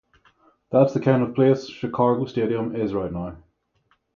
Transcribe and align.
That's 0.71 0.95
the 0.95 0.99
kind 0.99 1.21
of 1.21 1.35
place 1.35 1.69
Chicago 1.69 2.25
Stadium 2.25 2.75
is 2.75 2.91
right 2.91 3.11
now! 3.11 3.37